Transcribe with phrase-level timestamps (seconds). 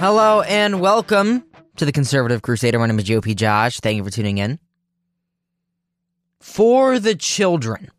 [0.00, 1.44] Hello and welcome
[1.76, 2.78] to the Conservative Crusader.
[2.78, 3.80] My name is GOP Josh.
[3.80, 4.58] Thank you for tuning in.
[6.40, 7.90] For the children.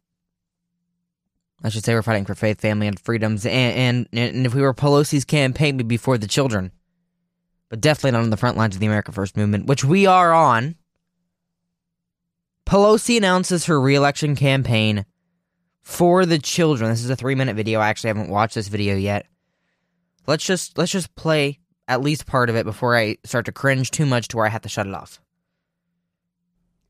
[1.64, 3.46] I should say we're fighting for faith, family, and freedoms.
[3.46, 6.72] And, and, and if we were Pelosi's campaign, we'd be for the children.
[7.70, 10.34] But definitely not on the front lines of the America First movement, which we are
[10.34, 10.78] on.
[12.66, 15.06] Pelosi announces her reelection campaign
[15.84, 16.90] for the children.
[16.90, 17.80] This is a three minute video.
[17.80, 19.28] I actually haven't watched this video yet.
[20.26, 21.60] Let's just let's just play
[21.92, 24.50] at least part of it before I start to cringe too much to where I
[24.50, 25.20] have to shut it off.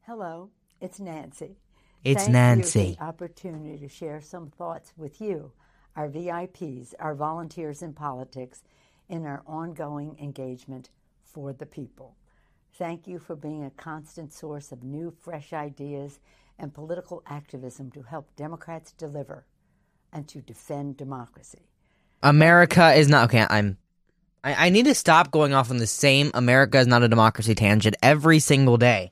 [0.01, 1.57] Hello, it's Nancy.
[2.03, 2.95] It's Thank Nancy.
[2.99, 5.53] The opportunity to share some thoughts with you,
[5.95, 8.61] our VIPs, our volunteers in politics,
[9.09, 10.91] in our ongoing engagement
[11.23, 12.15] for the people.
[12.73, 16.19] Thank you for being a constant source of new, fresh ideas
[16.59, 19.45] and political activism to help Democrats deliver
[20.13, 21.71] and to defend democracy.
[22.21, 23.47] America is not okay.
[23.49, 23.77] I'm.
[24.43, 27.55] I, I need to stop going off on the same America is not a democracy
[27.55, 29.11] tangent every single day.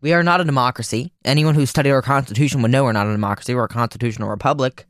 [0.00, 1.12] We are not a democracy.
[1.24, 3.54] Anyone who studied our Constitution would know we're not a democracy.
[3.54, 4.86] We're a constitutional republic.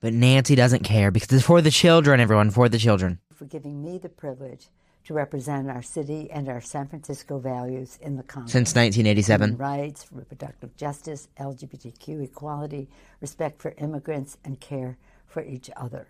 [0.00, 3.18] But Nancy doesn't care because it's for the children, everyone, for the children.
[3.34, 4.68] For giving me the privilege
[5.04, 8.52] to represent our city and our San Francisco values in the Congress.
[8.52, 9.50] Since 1987.
[9.50, 12.88] Human rights, reproductive justice, LGBTQ equality,
[13.20, 16.08] respect for immigrants, and care for each other.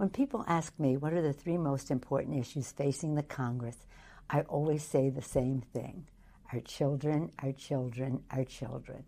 [0.00, 3.76] When people ask me what are the three most important issues facing the Congress,
[4.30, 6.06] I always say the same thing
[6.54, 9.04] our children, our children, our children.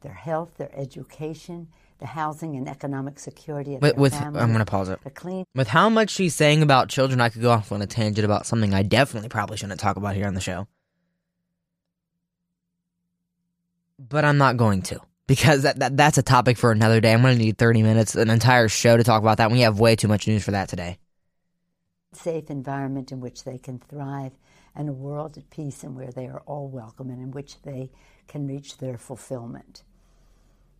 [0.00, 1.68] Their health, their education,
[1.98, 4.98] the housing and economic security of With, with families, I'm going to pause it.
[5.14, 8.24] clean With how much she's saying about children, I could go off on a tangent
[8.24, 10.66] about something I definitely probably shouldn't talk about here on the show.
[13.98, 17.12] But I'm not going to because that, that that's a topic for another day.
[17.12, 19.52] I'm going to need 30 minutes, an entire show to talk about that.
[19.52, 20.98] We have way too much news for that today.
[22.12, 24.32] safe environment in which they can thrive
[24.74, 27.92] and a world at peace and where they are all welcome and in which they
[28.26, 29.84] can reach their fulfillment.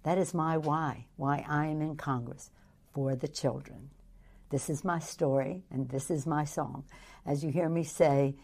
[0.02, 2.50] That is my why, why I am in Congress
[2.92, 3.90] for the children.
[4.50, 6.82] This is my story and this is my song.
[7.24, 8.34] As you hear me say,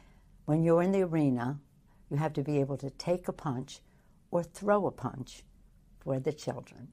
[0.45, 1.59] when you're in the arena,
[2.09, 3.81] you have to be able to take a punch
[4.31, 5.43] or throw a punch
[6.07, 6.89] for the children.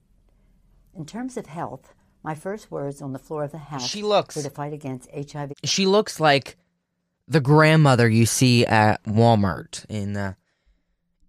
[0.92, 1.94] In terms of health,
[2.24, 5.08] my first words on the floor of the House She looks- were to fight against
[5.12, 6.56] HIV She looks like
[7.28, 10.36] the grandmother you see at Walmart in the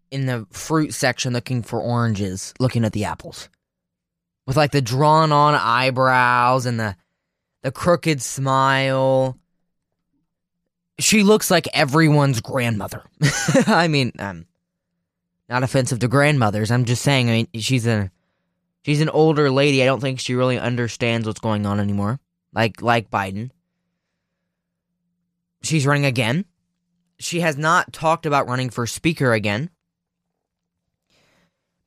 [0.09, 3.49] in the fruit section looking for oranges, looking at the apples.
[4.47, 6.95] With like the drawn on eyebrows and the
[7.61, 9.37] the crooked smile.
[10.99, 13.03] She looks like everyone's grandmother.
[13.67, 14.45] I mean, um
[15.49, 16.71] not offensive to grandmothers.
[16.71, 18.11] I'm just saying, I mean, she's a
[18.83, 19.83] she's an older lady.
[19.83, 22.19] I don't think she really understands what's going on anymore.
[22.53, 23.51] Like like Biden.
[25.61, 26.45] She's running again.
[27.17, 29.69] She has not talked about running for speaker again.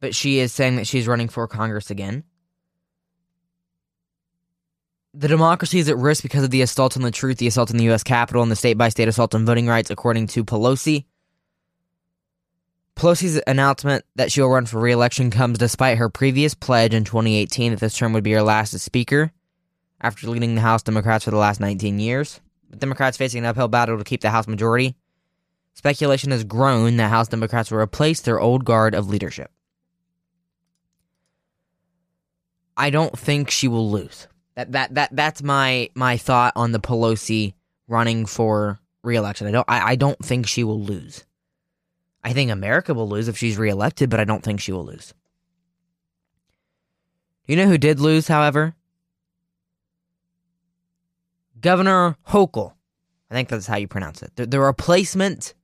[0.01, 2.25] But she is saying that she's running for Congress again.
[5.15, 7.77] The democracy is at risk because of the assault on the truth, the assault on
[7.77, 8.05] the U.S.
[8.05, 11.07] Capitol, and the state by state assault on voting rights, according to Pelosi.
[12.99, 17.71] Pelosi's announcement that she'll run for re election comes despite her previous pledge in 2018
[17.71, 19.31] that this term would be her last as Speaker
[20.01, 22.41] after leading the House Democrats for the last 19 years.
[22.69, 24.97] With Democrats facing an uphill battle to keep the House majority,
[25.75, 29.53] speculation has grown that House Democrats will replace their old guard of leadership.
[32.77, 34.27] I don't think she will lose.
[34.57, 37.55] That that that that's my my thought on the Pelosi
[37.87, 39.47] running for reelection.
[39.47, 41.25] I don't I, I don't think she will lose.
[42.29, 45.15] I think America will lose if she's reelected, but I don't think she will lose.
[47.47, 48.75] You know who did lose, however?
[51.59, 52.75] Governor Hochul.
[53.31, 54.37] I think that's how you pronounce it.
[54.37, 55.55] The, the replacement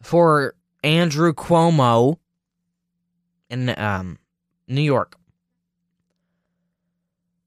[0.00, 2.16] for Andrew Cuomo
[3.48, 4.18] in um,
[4.66, 5.16] New York.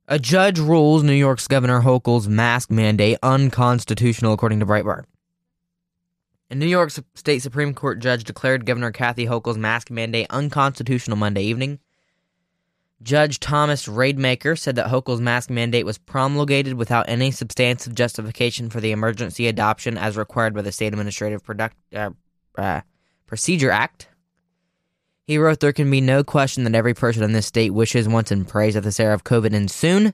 [0.08, 5.04] A judge rules New York's Governor Hochul's mask mandate unconstitutional, according to Breitbart.
[6.52, 11.44] A New York State Supreme Court judge declared Governor Kathy Hochul's mask mandate unconstitutional Monday
[11.44, 11.80] evening.
[13.02, 18.80] Judge Thomas Rademaker said that Hochul's mask mandate was promulgated without any substantive justification for
[18.80, 22.12] the emergency adoption as required by the State Administrative Product, uh,
[22.58, 22.82] uh,
[23.26, 24.08] Procedure Act.
[25.28, 28.32] He wrote, There can be no question that every person in this state wishes, wants,
[28.32, 30.14] and prays that this era of COVID ends soon,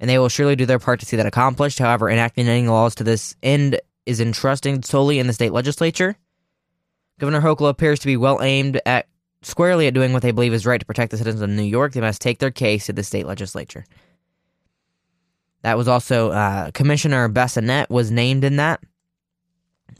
[0.00, 1.78] and they will surely do their part to see that accomplished.
[1.78, 6.16] However, enacting any laws to this end is entrusted solely in the state legislature.
[7.18, 9.06] Governor Hochul appears to be well aimed at
[9.42, 11.92] squarely at doing what they believe is right to protect the citizens of New York.
[11.92, 13.84] They must take their case to the state legislature.
[15.62, 18.82] That was also uh, Commissioner Bissonnette was named in that.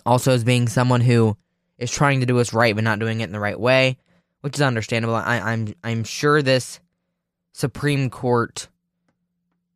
[0.04, 1.36] Also, as being someone who
[1.78, 3.96] is trying to do what's right but not doing it in the right way,
[4.40, 5.14] which is understandable.
[5.14, 6.80] I, I'm I'm sure this
[7.52, 8.68] Supreme Court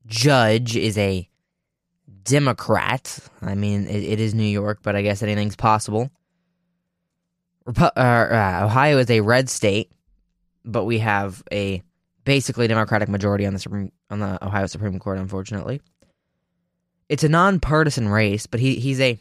[0.07, 1.28] judge is a
[2.29, 3.19] Democrat.
[3.43, 6.11] I mean, it, it is New York, but I guess anything's possible.
[7.67, 9.91] Repu- uh, uh, Ohio is a red state,
[10.65, 11.83] but we have a
[12.25, 15.19] basically Democratic majority on the Supreme on the Ohio Supreme Court.
[15.19, 15.81] Unfortunately,
[17.09, 19.19] it's a nonpartisan race, but he he's a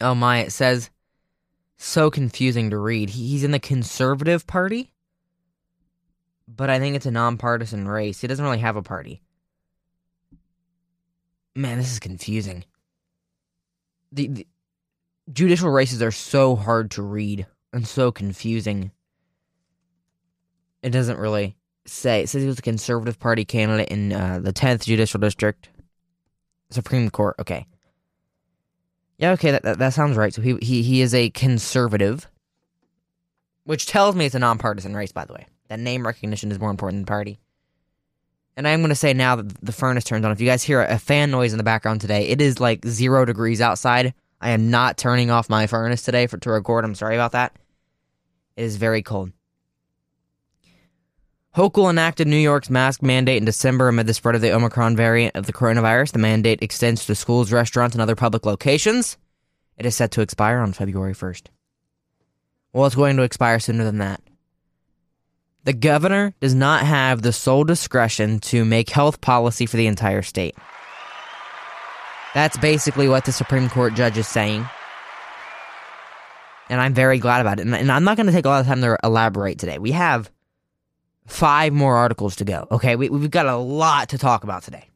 [0.00, 0.90] oh my, it says
[1.76, 3.10] so confusing to read.
[3.10, 4.92] He's in the Conservative Party,
[6.48, 8.20] but I think it's a nonpartisan race.
[8.20, 9.22] He doesn't really have a party.
[11.56, 12.64] Man, this is confusing.
[14.12, 14.46] The, the
[15.32, 18.90] judicial races are so hard to read and so confusing.
[20.82, 21.56] It doesn't really
[21.86, 22.20] say.
[22.20, 25.70] It says he was a Conservative Party candidate in uh, the 10th Judicial District,
[26.68, 27.36] Supreme Court.
[27.38, 27.66] Okay.
[29.16, 30.34] Yeah, okay, that, that, that sounds right.
[30.34, 32.28] So he, he he is a conservative,
[33.64, 35.10] which tells me it's a nonpartisan race.
[35.10, 37.40] By the way, that name recognition is more important than party.
[38.56, 40.32] And I'm going to say now that the furnace turns on.
[40.32, 43.24] If you guys hear a fan noise in the background today, it is like zero
[43.24, 44.14] degrees outside.
[44.40, 46.84] I am not turning off my furnace today for to record.
[46.84, 47.54] I'm sorry about that.
[48.56, 49.32] It is very cold.
[51.54, 55.36] Hochul enacted New York's mask mandate in December amid the spread of the Omicron variant
[55.36, 56.12] of the coronavirus.
[56.12, 59.16] The mandate extends to schools, restaurants, and other public locations.
[59.78, 61.46] It is set to expire on February 1st.
[62.74, 64.20] Well, it's going to expire sooner than that.
[65.66, 70.22] The governor does not have the sole discretion to make health policy for the entire
[70.22, 70.54] state.
[72.34, 74.64] That's basically what the Supreme Court judge is saying.
[76.68, 77.66] And I'm very glad about it.
[77.66, 79.78] And I'm not going to take a lot of time to elaborate today.
[79.78, 80.30] We have
[81.26, 82.68] five more articles to go.
[82.70, 84.88] Okay, we, we've got a lot to talk about today.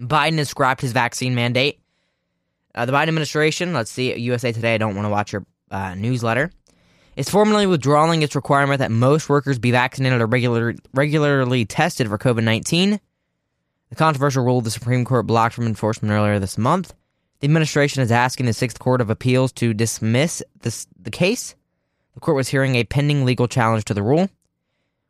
[0.00, 1.80] Biden has scrapped his vaccine mandate.
[2.74, 5.94] Uh, the Biden administration, let's see, USA Today, I don't want to watch your uh,
[5.96, 6.50] newsletter,
[7.20, 12.16] is formally withdrawing its requirement that most workers be vaccinated or regular, regularly tested for
[12.16, 12.98] COVID 19.
[13.90, 16.94] The controversial rule the Supreme Court blocked from enforcement earlier this month.
[17.40, 21.54] The administration is asking the Sixth Court of Appeals to dismiss this, the case.
[22.14, 24.30] The court was hearing a pending legal challenge to the rule.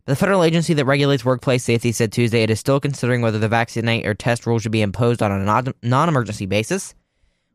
[0.05, 3.39] But The federal agency that regulates workplace safety said Tuesday it is still considering whether
[3.39, 6.97] the vaccinate or test rule should be imposed on a non emergency basis,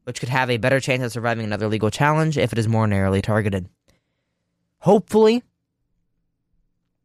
[0.05, 2.87] which could have a better chance of surviving another legal challenge if it is more
[2.87, 3.67] narrowly targeted.
[4.85, 5.41] Hopefully,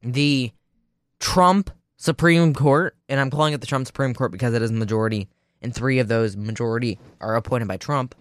[0.02, 0.52] the
[1.18, 4.74] Trump Supreme Court, and I'm calling it the Trump Supreme Court because it is a
[4.74, 5.30] majority,
[5.62, 8.14] and three of those majority are appointed by Trump.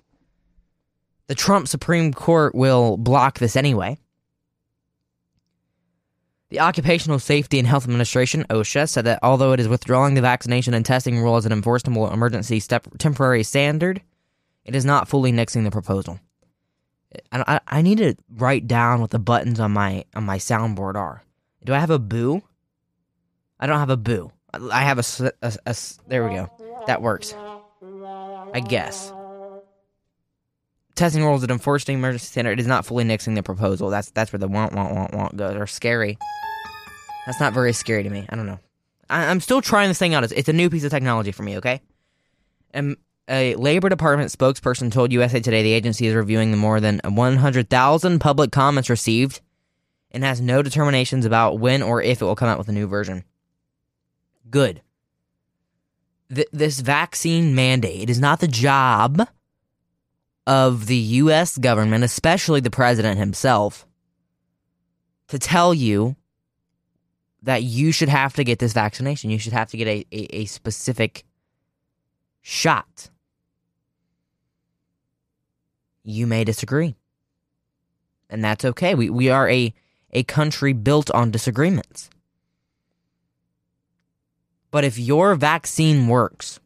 [1.27, 3.97] The Trump Supreme Court will block this anyway.
[6.51, 10.73] The Occupational Safety and Health Administration, OSHA, said that although it is withdrawing the vaccination
[10.73, 14.01] and testing rule as an enforceable emergency step temporary standard,
[14.63, 16.17] it is not fully nixing the proposal.
[17.31, 20.95] I, I, I need to write down what the buttons on my on my soundboard
[20.95, 21.23] are.
[21.63, 22.41] Do I have a boo?
[23.59, 24.31] I don't have a boo.
[24.53, 25.75] I have a, a, a
[26.07, 26.49] there we go.
[26.87, 27.35] That works.
[28.53, 29.13] I guess.
[30.95, 33.89] Testing rules that enforce the emergency standard is not fully nixing the proposal.
[33.89, 35.55] That's that's where the want want want want goes.
[35.55, 36.17] Or scary.
[37.25, 38.25] That's not very scary to me.
[38.29, 38.59] I don't know.
[39.09, 40.23] I, am still trying this thing out.
[40.23, 41.81] It's, it's, a new piece of technology for me, okay?
[42.71, 42.97] And
[43.29, 48.19] a Labor Department spokesperson told USA Today the agency is reviewing the more than 100,000
[48.19, 49.41] public comments received
[50.11, 52.87] and has no determinations about when or if it will come out with a new
[52.87, 53.23] version.
[54.49, 54.81] Good.
[56.33, 59.27] Th- this vaccine mandate is not the job
[60.47, 61.57] of the U.S.
[61.57, 63.85] government, especially the president himself,
[65.27, 66.15] to tell you
[67.43, 69.29] that you should have to get this vaccination.
[69.29, 71.23] You should have to get a, a, a specific
[72.41, 73.09] shot.
[76.09, 76.95] You may disagree.
[78.31, 78.95] And that's okay.
[78.95, 79.73] We, we are a,
[80.11, 82.09] a country built on disagreements.
[84.71, 86.59] But if your vaccine works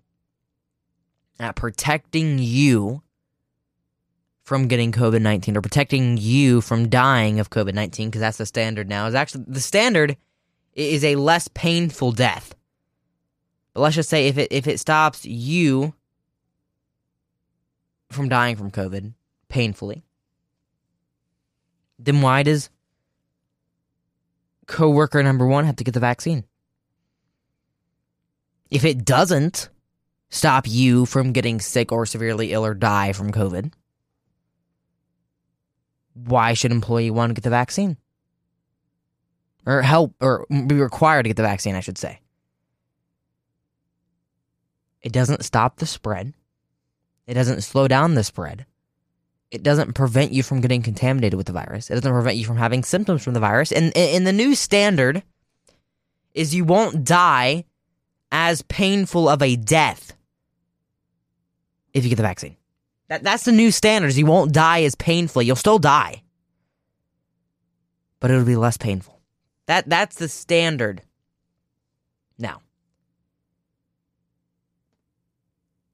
[1.39, 3.01] at protecting you
[4.43, 8.45] from getting COVID 19 or protecting you from dying of COVID 19, because that's the
[8.45, 10.15] standard now, is actually the standard
[10.73, 12.55] is a less painful death.
[13.73, 15.93] But let's just say if it if it stops you
[18.09, 19.13] from dying from COVID
[19.53, 20.03] painfully,
[22.00, 22.69] then why does
[24.67, 26.43] coworker number one have to get the vaccine?
[28.69, 29.69] If it doesn't
[30.29, 33.72] stop you from getting sick or severely ill or die from COVID,
[36.15, 37.98] why should employee one get the vaccine?
[39.65, 42.19] or help or be required to get the vaccine, I should say.
[45.01, 46.33] It doesn't stop the spread.
[47.27, 48.65] It doesn't slow down the spread.
[49.53, 51.91] It doesn't prevent you from getting contaminated with the virus.
[51.91, 53.72] It doesn't prevent you from having symptoms from the virus.
[53.72, 55.22] And in the new standard
[56.33, 57.65] is you won't die
[58.31, 60.13] as painful of a death
[61.93, 62.57] if you get the vaccine.
[63.10, 64.17] That, that's the new standards.
[64.17, 65.45] You won't die as painfully.
[65.45, 66.24] You'll still die,
[68.19, 69.22] but it'll be less painful.
[69.67, 71.03] That that's the standard.
[72.39, 72.62] Now,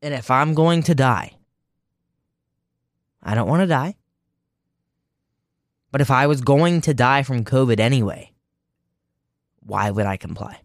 [0.01, 1.33] and if I'm going to die,
[3.21, 3.95] I don't want to die.
[5.91, 8.31] But if I was going to die from COVID anyway,
[9.61, 10.61] why would I comply?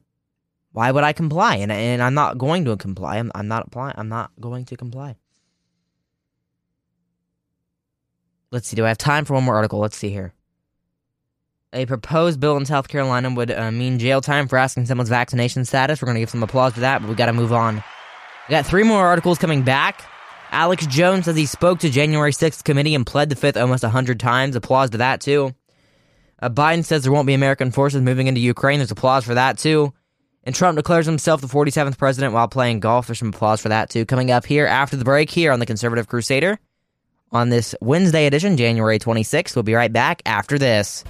[0.72, 1.56] Why would I comply?
[1.56, 3.18] And, and I'm not going to comply.
[3.18, 3.94] I'm, I'm not applying.
[3.96, 5.16] I'm not going to comply.
[8.50, 8.76] Let's see.
[8.76, 9.78] Do I have time for one more article?
[9.78, 10.32] Let's see here.
[11.72, 15.64] A proposed bill in South Carolina would uh, mean jail time for asking someone's vaccination
[15.64, 16.00] status.
[16.00, 17.76] We're going to give some applause to that, but we got to move on.
[18.48, 20.04] We got three more articles coming back.
[20.54, 24.20] Alex Jones says he spoke to January 6th committee and pled the fifth almost 100
[24.20, 24.54] times.
[24.54, 25.52] Applause to that, too.
[26.40, 28.78] Uh, Biden says there won't be American forces moving into Ukraine.
[28.78, 29.92] There's applause for that, too.
[30.44, 33.08] And Trump declares himself the 47th president while playing golf.
[33.08, 34.06] There's some applause for that, too.
[34.06, 36.60] Coming up here after the break here on the Conservative Crusader
[37.32, 39.56] on this Wednesday edition, January 26th.
[39.56, 41.02] We'll be right back after this.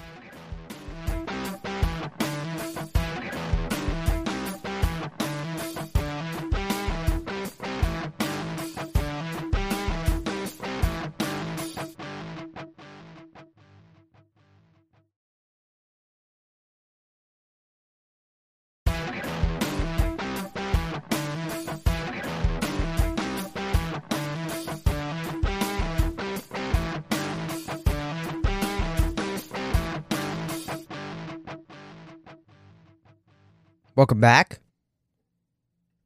[33.96, 34.58] Welcome back.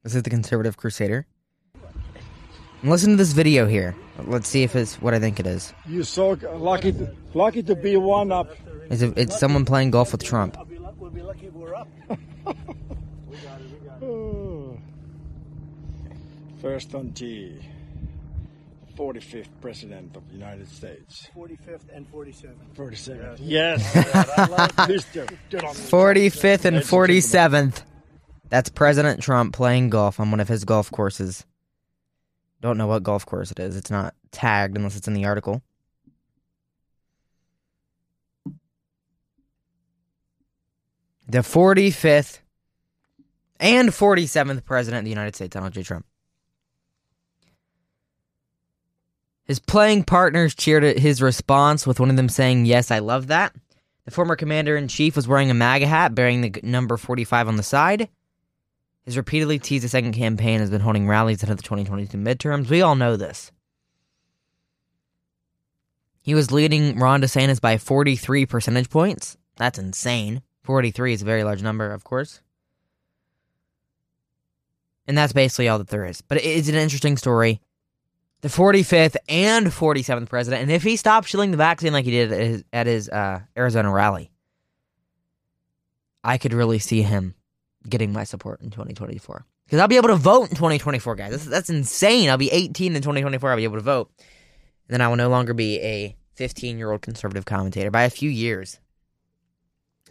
[0.03, 1.27] This is the Conservative Crusader.
[2.83, 3.97] And listen to this video here.
[4.25, 5.73] Let's see if it's what I think it is.
[5.87, 8.55] You're so lucky, to, lucky to be one up.
[8.91, 10.59] It's, a, it's someone playing golf with Trump.
[10.99, 11.89] We'll be lucky we're up.
[16.61, 17.59] First on tee.
[18.99, 21.29] 45th President of the United States.
[21.37, 22.75] 45th and 47th.
[22.75, 23.37] 47th.
[23.41, 23.93] Yes.
[23.95, 24.75] yes.
[24.89, 25.27] Mister.
[25.53, 27.83] 45th and 47th.
[28.49, 31.47] That's President Trump playing golf on one of his golf courses.
[32.61, 33.77] Don't know what golf course it is.
[33.77, 35.63] It's not tagged unless it's in the article.
[41.29, 42.41] The 45th
[43.61, 45.83] and 47th President of the United States, Donald J.
[45.83, 46.07] Trump.
[49.49, 53.29] His playing partners cheered at his response, with one of them saying, Yes, I love
[53.29, 53.55] that.
[54.05, 57.57] The former commander in chief was wearing a MAGA hat bearing the number 45 on
[57.57, 58.11] the side.
[59.05, 62.69] His repeatedly teased a second campaign has been holding rallies ahead of the 2022 midterms.
[62.69, 63.51] We all know this.
[66.21, 69.39] He was leading Ron DeSantis by 43 percentage points.
[69.57, 70.43] That's insane.
[70.65, 72.43] 43 is a very large number, of course.
[75.07, 76.21] And that's basically all that there is.
[76.21, 77.63] But it's an interesting story
[78.41, 80.63] the 45th and 47th president.
[80.63, 83.41] And if he stopped shilling the vaccine like he did at his, at his uh,
[83.57, 84.31] Arizona rally,
[86.23, 87.35] I could really see him
[87.89, 89.45] getting my support in 2024.
[89.65, 91.31] Because I'll be able to vote in 2024, guys.
[91.31, 92.31] That's, that's insane.
[92.31, 93.51] I'll be 18 in 2024.
[93.51, 94.11] I'll be able to vote.
[94.17, 98.11] And then I will no longer be a 15 year old conservative commentator by a
[98.11, 98.79] few years.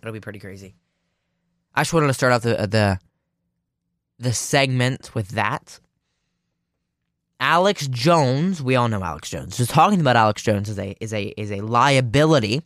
[0.02, 0.76] It'll be pretty crazy.
[1.74, 3.00] I just wanted to start off the the
[4.20, 5.80] the segment with that
[7.40, 9.58] Alex Jones, we all know Alex Jones.
[9.58, 12.64] Just talking about Alex Jones is a is a is a liability.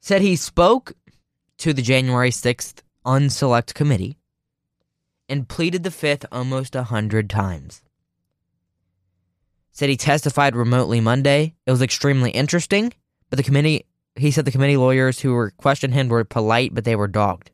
[0.00, 0.94] Said he spoke
[1.58, 4.16] to the January 6th unselect committee
[5.28, 7.82] and pleaded the fifth almost a hundred times.
[9.72, 11.54] Said he testified remotely Monday.
[11.66, 12.92] It was extremely interesting,
[13.28, 13.86] but the committee
[14.16, 17.50] he said the committee lawyers who were questioned him were polite, but they were dogged.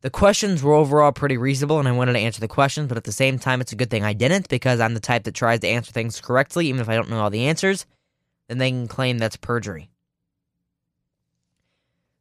[0.00, 3.04] The questions were overall pretty reasonable, and I wanted to answer the questions, but at
[3.04, 5.60] the same time, it's a good thing I didn't because I'm the type that tries
[5.60, 7.84] to answer things correctly, even if I don't know all the answers.
[8.46, 9.90] Then they can claim that's perjury.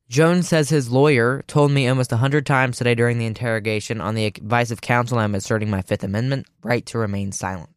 [0.10, 4.16] Jones says his lawyer told me almost a hundred times today during the interrogation on
[4.16, 7.70] the advice of counsel I'm asserting my Fifth Amendment right to remain silent.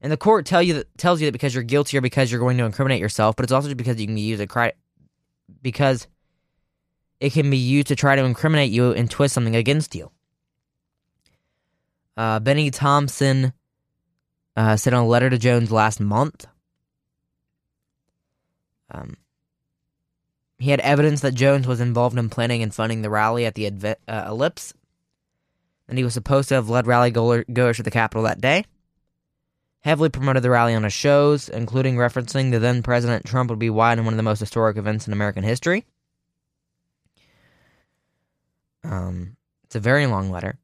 [0.00, 2.40] And the court tell you that, tells you that because you're guilty or because you're
[2.40, 4.72] going to incriminate yourself, but it's also because you can use a cri-
[5.62, 6.08] because
[7.22, 10.10] it can be used to try to incriminate you and twist something against you.
[12.16, 13.52] Uh, Bennie Thompson
[14.56, 16.46] uh, sent a letter to Jones last month.
[18.90, 19.16] Um,
[20.58, 23.70] He had evidence that Jones was involved in planning and funding the rally at the
[23.70, 24.74] Adve- uh, Ellipse,
[25.86, 28.64] and he was supposed to have led rally goers to the Capitol that day.
[29.80, 33.70] Heavily promoted the rally on his shows, including referencing the then President Trump would be
[33.70, 35.86] wide in one of the most historic events in American history.
[38.84, 40.58] Um, it's a very long letter.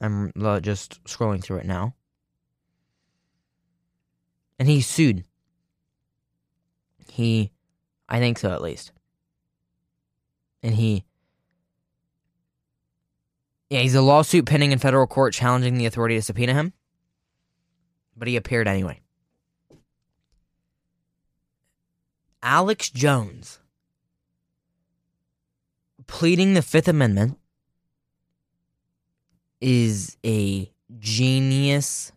[0.00, 1.94] I'm just scrolling through it now.
[4.58, 5.24] And he sued.
[7.10, 7.52] He,
[8.08, 8.92] I think so at least.
[10.62, 11.04] And he,
[13.70, 16.72] yeah, he's a lawsuit pending in federal court challenging the authority to subpoena him.
[18.16, 19.00] But he appeared anyway.
[22.42, 23.60] Alex Jones
[26.06, 27.38] pleading the Fifth Amendment
[29.60, 32.12] is a genius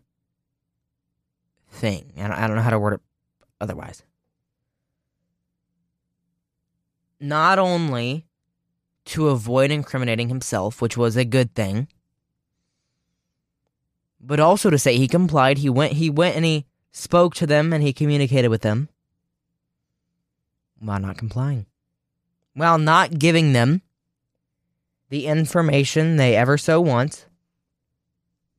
[1.70, 2.12] thing.
[2.16, 3.00] And I don't know how to word it
[3.60, 4.02] otherwise.
[7.20, 8.26] Not only
[9.06, 11.88] to avoid incriminating himself, which was a good thing,
[14.20, 15.58] but also to say he complied.
[15.58, 18.88] He went he went and he spoke to them and he communicated with them
[20.80, 21.66] while not complying.
[22.56, 23.82] While not giving them
[25.10, 27.26] the information they ever so want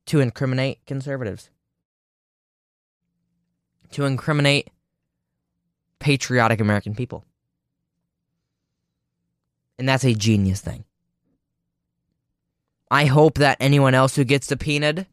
[0.06, 1.50] to incriminate conservatives,
[3.90, 4.70] to incriminate
[5.98, 7.24] patriotic American people.
[9.80, 10.84] And that's a genius thing.
[12.92, 15.06] I hope that anyone else who gets subpoenaed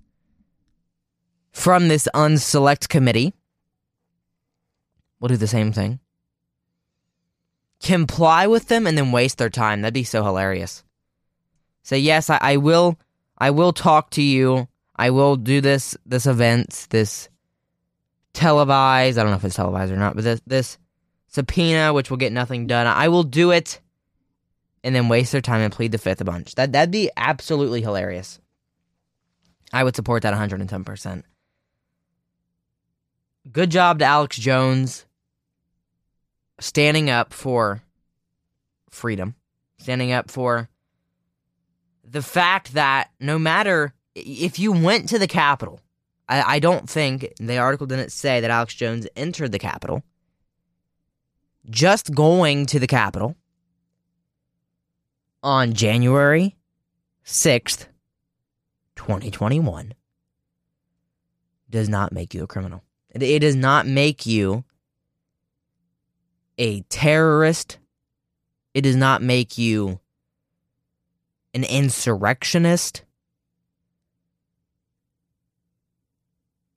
[1.52, 3.34] from this unselect committee
[5.20, 6.00] will do the same thing.
[7.86, 9.82] Comply with them and then waste their time.
[9.82, 10.84] That'd be so hilarious.
[11.84, 12.98] Say, yes, I, I will
[13.38, 14.68] I will talk to you.
[14.96, 17.30] I will do this this event, this
[18.34, 20.78] televised, I don't know if it's televised or not, but this this
[21.28, 22.88] subpoena which will get nothing done.
[22.88, 23.80] I will do it
[24.84, 26.56] and then waste their time and plead the fifth a bunch.
[26.56, 28.40] That that'd be absolutely hilarious.
[29.72, 31.22] I would support that 110%.
[33.52, 35.06] Good job to Alex Jones
[36.60, 37.82] standing up for
[38.90, 39.36] freedom,
[39.78, 40.70] standing up for
[42.04, 45.82] the fact that no matter if you went to the Capitol,
[46.30, 50.04] I, I don't think the article didn't say that Alex Jones entered the Capitol.
[51.70, 53.36] Just going to the Capitol
[55.44, 56.56] on January
[57.26, 57.88] 6th,
[58.96, 59.94] 2021,
[61.70, 62.84] does not make you a criminal.
[63.10, 64.64] It, it does not make you
[66.58, 67.80] a terrorist.
[68.74, 70.00] It does not make you
[71.54, 73.04] an insurrectionist.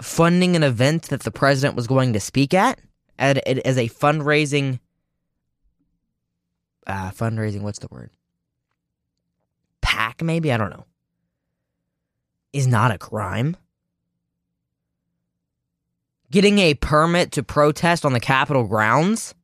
[0.00, 2.80] Funding an event that the president was going to speak at
[3.18, 3.36] as
[3.76, 4.78] a fundraising.
[6.86, 8.10] Uh, fundraising, what's the word?
[9.80, 10.52] PAC, maybe?
[10.52, 10.86] I don't know.
[12.52, 13.56] Is not a crime.
[16.30, 19.34] Getting a permit to protest on the Capitol grounds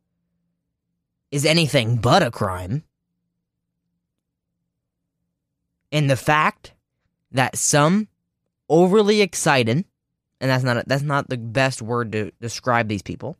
[1.34, 2.84] is anything but a crime.
[5.90, 6.74] And the fact
[7.32, 8.06] that some
[8.68, 9.84] overly excited,
[10.40, 13.36] and that's not that's not the best word to describe these people.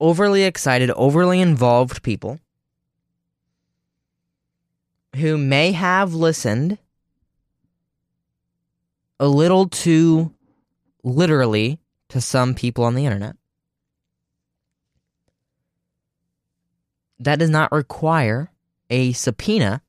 [0.00, 2.40] Overly excited, overly involved people
[5.14, 6.78] who may have listened
[9.20, 10.34] a little too
[11.04, 13.36] literally to some people on the internet.
[17.18, 18.50] That does not require
[18.90, 19.82] a subpoena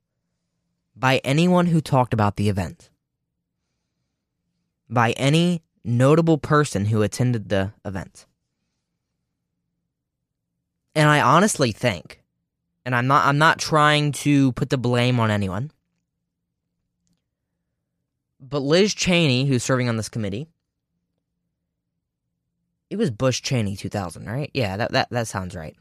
[0.94, 2.90] by anyone who talked about the event,
[4.88, 8.26] by any notable person who attended the event.
[10.94, 12.22] And I honestly think
[12.86, 15.72] and I'm not I'm not trying to put the blame on anyone.
[18.40, 20.46] But Liz Cheney, who's serving on this committee,
[22.88, 24.50] it was Bush Cheney 2000, right?
[24.54, 25.76] Yeah, that that that sounds right.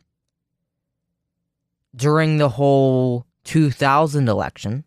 [1.95, 4.83] During the whole 2000 election,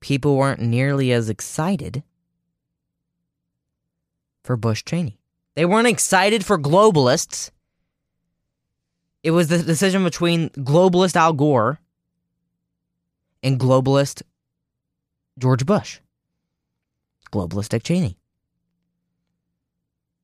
[0.00, 2.02] people weren't nearly as excited
[4.42, 5.18] for Bush Cheney.
[5.54, 7.50] They weren't excited for globalists
[9.22, 11.78] it was the decision between globalist Al Gore
[13.42, 14.22] and globalist
[15.38, 16.00] George Bush,
[17.30, 18.16] globalist Dick Cheney.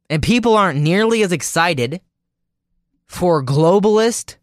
[0.09, 2.01] And people aren't nearly as excited
[3.07, 4.37] for globalist,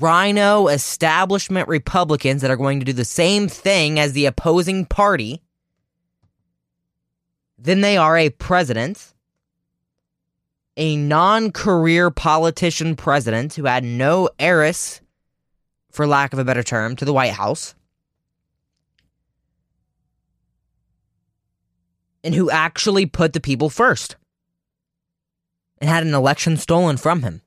[0.00, 5.42] RINO establishment Republicans that are going to do the same thing as the opposing party
[7.58, 9.12] than they are a president
[10.76, 15.00] a non career politician president who had no heiress,
[15.90, 17.74] for lack of a better term, to the White House.
[22.24, 24.16] And who actually put the people first
[25.78, 27.41] and had an election stolen from him.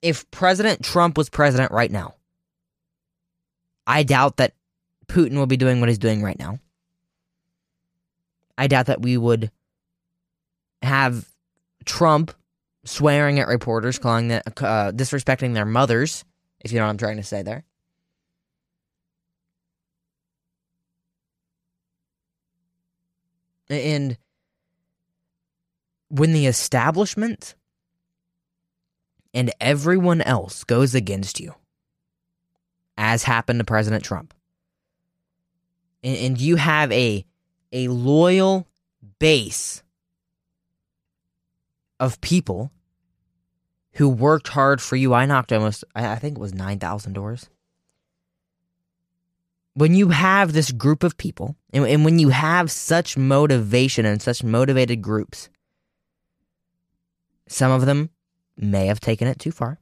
[0.00, 2.14] If President Trump was president right now,
[3.86, 4.54] I doubt that
[5.08, 6.60] Putin will be doing what he's doing right now.
[8.56, 9.50] I doubt that we would
[10.82, 11.28] have
[11.84, 12.32] Trump
[12.84, 16.24] swearing at reporters, calling them, uh, disrespecting their mothers,
[16.60, 17.64] if you know what I'm trying to say there.
[23.70, 24.16] And
[26.08, 27.54] when the establishment
[29.38, 31.54] and everyone else goes against you,
[32.96, 34.34] as happened to President Trump,
[36.02, 37.24] and, and you have a
[37.70, 38.66] a loyal
[39.20, 39.84] base
[42.00, 42.72] of people
[43.92, 45.14] who worked hard for you.
[45.14, 47.48] I knocked almost, I think it was 9,000 doors.
[49.74, 54.20] When you have this group of people, and, and when you have such motivation and
[54.20, 55.48] such motivated groups,
[57.46, 58.10] some of them
[58.58, 59.78] may have taken it too far.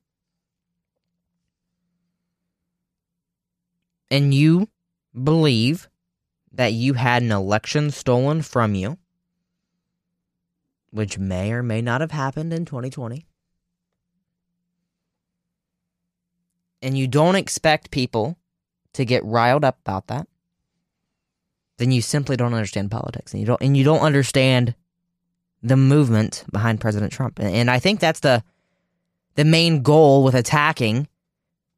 [4.11, 4.69] And you
[5.13, 5.89] believe
[6.53, 8.99] that you had an election stolen from you,
[10.91, 13.27] which may or may not have happened in 2020,
[16.83, 18.39] and you don't expect people
[18.93, 20.29] to get riled up about that,
[21.79, 24.75] then you simply don't understand politics, and you don't and you don't understand
[25.63, 27.41] the movement behind President Trump.
[27.41, 28.45] And I think that's the
[29.37, 31.07] the main goal with attacking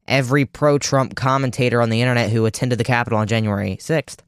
[0.07, 4.21] every pro-Trump commentator on the internet who attended the Capitol on January 6th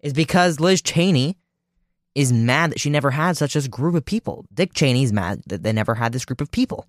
[0.00, 1.36] is because Liz Cheney
[2.14, 4.46] is mad that she never had such a group of people.
[4.54, 6.86] Dick Cheney's mad that they never had this group of people.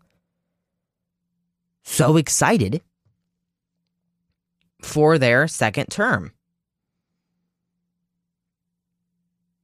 [1.83, 2.81] So excited
[4.81, 6.31] for their second term.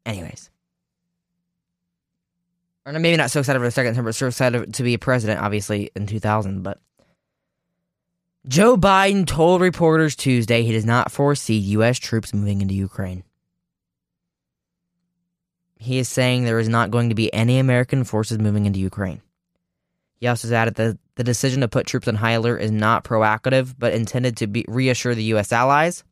[0.05, 0.49] Anyways.
[2.85, 4.99] Or maybe not so excited for the second term, but so excited to be a
[4.99, 6.61] president, obviously, in 2000.
[6.61, 6.79] But
[8.47, 11.97] Joe Biden told reporters Tuesday he does not foresee U.S.
[11.97, 13.23] troops moving into Ukraine.
[15.77, 19.21] He is saying there is not going to be any American forces moving into Ukraine.
[20.19, 23.73] He also added that the decision to put troops on high alert is not proactive,
[23.77, 25.51] but intended to be, reassure the U.S.
[25.51, 26.03] allies.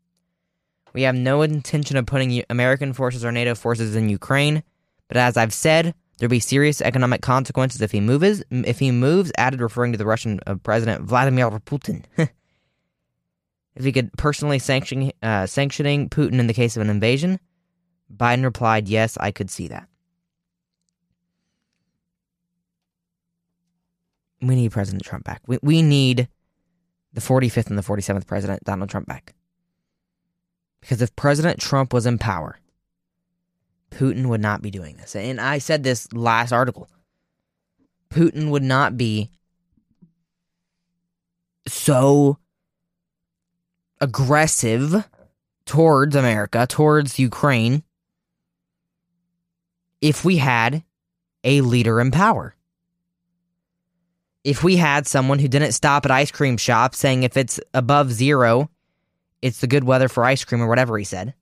[0.94, 4.64] We have no intention of putting American forces or NATO forces in Ukraine,
[5.08, 8.44] but as I've said, there'll be serious economic consequences if he moves.
[8.52, 12.04] If he moves, added referring to the Russian uh, President Vladimir Putin.
[12.18, 17.40] if he could personally sanction uh, sanctioning Putin in the case of an invasion,
[18.16, 19.88] Biden replied, Yes, I could see that.
[24.42, 25.42] We need President Trump back.
[25.48, 26.28] We, we need
[27.14, 29.34] the 45th and the 47th President, Donald Trump, back.
[30.82, 32.60] Because if President Trump was in power,
[33.94, 35.16] Putin would not be doing this.
[35.16, 36.88] And I said this last article.
[38.10, 39.30] Putin would not be
[41.68, 42.38] so
[44.02, 45.08] aggressive
[45.66, 47.84] towards America, towards Ukraine,
[50.02, 50.84] if we had
[51.44, 52.56] a leader in power.
[54.44, 58.12] If we had someone who didn't stop at ice cream shops saying if it's above
[58.12, 58.70] zero,
[59.42, 61.34] it's the good weather for ice cream or whatever he said.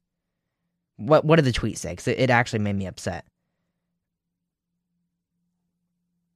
[1.01, 1.91] What what did the tweet say?
[1.91, 3.25] Because it, it actually made me upset.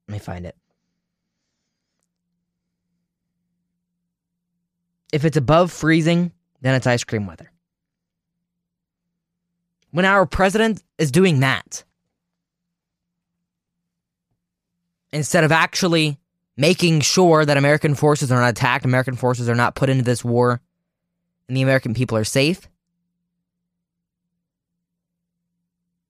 [0.07, 0.55] Let me find it.
[5.13, 7.51] If it's above freezing, then it's ice cream weather.
[9.91, 11.83] When our president is doing that,
[15.13, 16.17] instead of actually
[16.57, 20.25] making sure that American forces are not attacked, American forces are not put into this
[20.25, 20.59] war,
[21.47, 22.67] and the American people are safe,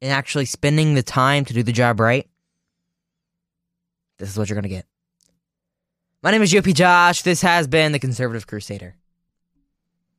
[0.02, 2.28] and actually spending the time to do the job right,
[4.18, 4.86] this is what you're going to get.
[6.22, 7.22] My name is GOP Josh.
[7.22, 8.96] This has been the Conservative Crusader.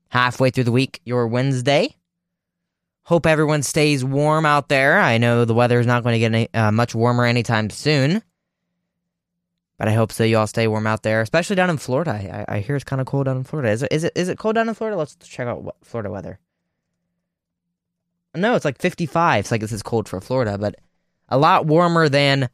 [0.08, 1.96] Halfway through the week, your Wednesday.
[3.02, 4.98] Hope everyone stays warm out there.
[4.98, 8.22] I know the weather is not going to get any, uh, much warmer anytime soon.
[9.78, 10.24] But I hope so.
[10.24, 12.12] You all stay warm out there, especially down in Florida.
[12.12, 13.70] I, I hear it's kind of cold down in Florida.
[13.70, 13.92] Is it?
[13.92, 14.12] Is it?
[14.16, 14.96] Is it cold down in Florida?
[14.96, 16.40] Let's check out what Florida weather.
[18.36, 19.40] No, it's like 55.
[19.40, 20.76] It's like this is cold for Florida, but
[21.28, 22.48] a lot warmer than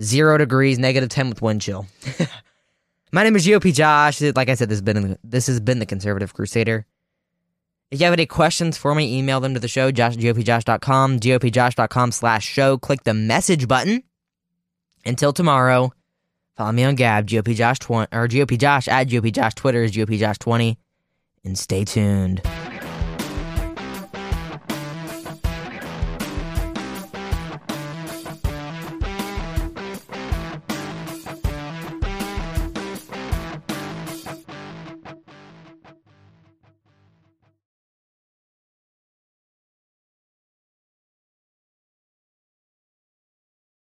[0.00, 1.86] zero degrees, negative 10 with wind chill.
[3.12, 4.20] My name is GOP Josh.
[4.20, 6.86] Like I said, this has been this has been the Conservative Crusader.
[7.90, 12.12] If you have any questions for me, email them to the show, josh gopjosh.com, gopjosh.com
[12.12, 12.78] slash show.
[12.78, 14.04] Click the message button.
[15.04, 15.92] Until tomorrow,
[16.56, 19.54] follow me on Gab, GOP Josh 20, or GOP Josh at GOP Josh.
[19.54, 20.78] Twitter is GOP Josh 20.
[21.42, 22.42] And stay tuned.